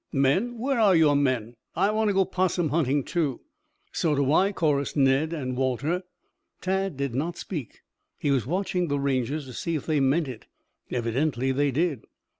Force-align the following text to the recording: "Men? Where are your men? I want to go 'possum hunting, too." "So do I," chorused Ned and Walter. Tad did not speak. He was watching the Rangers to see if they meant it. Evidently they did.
"Men? 0.11 0.57
Where 0.57 0.79
are 0.79 0.95
your 0.95 1.15
men? 1.15 1.53
I 1.75 1.91
want 1.91 2.07
to 2.07 2.13
go 2.15 2.25
'possum 2.25 2.69
hunting, 2.69 3.03
too." 3.03 3.41
"So 3.91 4.15
do 4.15 4.33
I," 4.33 4.51
chorused 4.51 4.97
Ned 4.97 5.31
and 5.31 5.55
Walter. 5.55 6.01
Tad 6.59 6.97
did 6.97 7.13
not 7.13 7.37
speak. 7.37 7.81
He 8.17 8.31
was 8.31 8.47
watching 8.47 8.87
the 8.87 8.97
Rangers 8.99 9.45
to 9.45 9.53
see 9.53 9.75
if 9.75 9.85
they 9.85 9.99
meant 9.99 10.27
it. 10.27 10.47
Evidently 10.89 11.51
they 11.51 11.69
did. 11.69 12.05